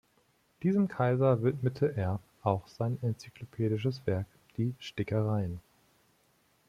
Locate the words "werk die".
4.07-4.73